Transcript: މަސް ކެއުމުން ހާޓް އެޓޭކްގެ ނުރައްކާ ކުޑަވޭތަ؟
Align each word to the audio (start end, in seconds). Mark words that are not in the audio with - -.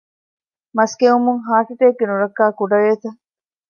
މަސް 0.75 0.95
ކެއުމުން 0.99 1.41
ހާޓް 1.47 1.69
އެޓޭކްގެ 1.69 2.05
ނުރައްކާ 2.09 2.43
ކުޑަވޭތަ؟ 2.57 3.09